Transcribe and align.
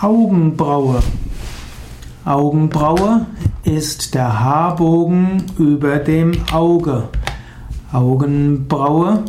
Augenbraue. 0.00 1.00
Augenbraue 2.24 3.26
ist 3.64 4.14
der 4.14 4.40
Haarbogen 4.40 5.44
über 5.58 5.96
dem 5.96 6.32
Auge. 6.52 7.04
Augenbraue 7.92 9.24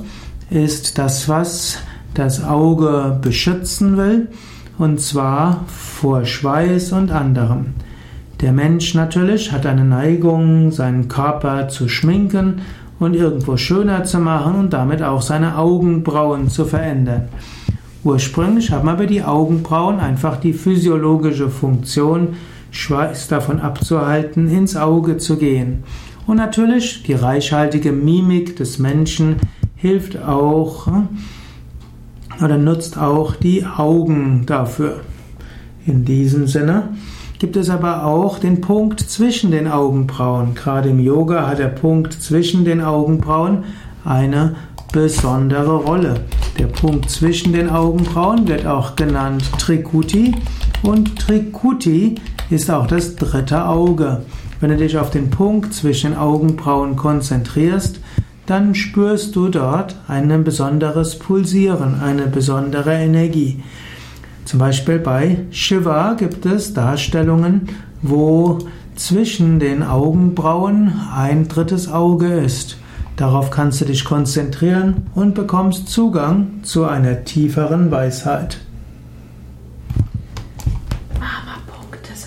ist 0.49 0.97
das, 0.97 1.28
was 1.28 1.78
das 2.13 2.44
Auge 2.44 3.20
beschützen 3.21 3.97
will, 3.97 4.29
und 4.78 5.02
zwar 5.02 5.65
vor 5.68 6.26
Schweiß 6.26 6.93
und 6.93 7.11
anderem. 7.11 7.73
Der 8.41 8.52
Mensch 8.52 8.93
natürlich 8.93 9.52
hat 9.52 9.66
eine 9.66 9.86
Neigung, 9.86 10.71
seinen 10.71 11.07
Körper 11.07 11.70
zu 11.70 11.88
schminken 11.88 12.61
und 13.00 13.16
irgendwo 13.16 13.57
schöner 13.57 14.04
zu 14.04 14.20
machen 14.20 14.55
und 14.55 14.73
damit 14.73 15.02
auch 15.02 15.21
seine 15.21 15.57
Augenbrauen 15.57 16.50
zu 16.50 16.66
verändern. 16.66 17.30
Ursprünglich 18.04 18.71
haben 18.71 18.89
aber 18.89 19.05
die 19.05 19.23
Augenbrauen 19.23 19.99
einfach 19.99 20.38
die 20.38 20.53
physiologische 20.53 21.49
Funktion, 21.49 22.35
Schweiß 22.71 23.27
davon 23.27 23.59
abzuhalten, 23.59 24.49
ins 24.49 24.75
Auge 24.75 25.17
zu 25.17 25.38
gehen. 25.38 25.84
Und 26.27 26.38
natürlich 26.38 27.03
die 27.03 27.13
reichhaltige 27.13 27.91
Mimik 27.91 28.55
des 28.55 28.80
Menschen 28.80 29.38
hilft 29.75 30.21
auch 30.21 30.88
oder 32.44 32.58
nutzt 32.58 32.97
auch 32.97 33.35
die 33.35 33.66
Augen 33.66 34.45
dafür. 34.45 35.02
In 35.85 36.03
diesem 36.03 36.47
Sinne 36.47 36.89
gibt 37.39 37.58
es 37.58 37.70
aber 37.70 38.05
auch 38.05 38.39
den 38.39 38.61
Punkt 38.61 39.02
zwischen 39.02 39.52
den 39.52 39.67
Augenbrauen. 39.67 40.55
Gerade 40.55 40.89
im 40.89 40.99
Yoga 40.99 41.45
hat 41.47 41.59
der 41.59 41.67
Punkt 41.67 42.13
zwischen 42.13 42.63
den 42.66 42.81
Augenbrauen 42.81 43.66
eine 44.05 44.55
besondere 44.91 45.75
Rolle. 45.75 46.22
Der 46.59 46.67
Punkt 46.67 47.09
zwischen 47.09 47.53
den 47.53 47.70
Augenbrauen 47.70 48.48
wird 48.48 48.66
auch 48.66 48.95
genannt 48.95 49.44
Trikuti 49.57 50.35
und 50.84 51.17
Trikuti 51.20 52.16
ist 52.49 52.70
auch 52.70 52.88
das 52.88 53.16
dritte 53.16 53.66
Auge. 53.66 54.23
Wenn 54.59 54.69
du 54.69 54.78
dich 54.78 54.97
auf 54.97 55.09
den 55.09 55.30
Punkt 55.30 55.73
zwischen 55.73 56.11
den 56.11 56.19
Augenbrauen 56.19 56.95
konzentrierst, 56.95 58.00
dann 58.45 58.75
spürst 58.75 59.36
du 59.36 59.50
dort 59.50 59.95
ein 60.08 60.44
besonderes 60.44 61.17
Pulsieren, 61.17 62.00
eine 62.02 62.28
besondere 62.28 62.94
Energie. 62.94 63.63
Zum 64.45 64.59
Beispiel 64.59 65.00
bei 65.00 65.39
Shiva 65.52 66.13
gibt 66.13 66.45
es 66.45 66.73
Darstellungen, 66.73 67.69
wo 68.02 68.59
zwischen 68.95 69.59
den 69.59 69.81
Augenbrauen 69.81 70.94
ein 71.16 71.47
drittes 71.47 71.91
Auge 71.91 72.28
ist. 72.33 72.78
Darauf 73.16 73.52
kannst 73.52 73.81
du 73.81 73.86
dich 73.86 74.06
konzentrieren 74.06 75.08
und 75.14 75.36
bekommst 75.36 75.88
Zugang 75.88 76.64
zu 76.64 76.86
einer 76.86 77.23
tieferen 77.23 77.92
Weisheit. 77.92 78.59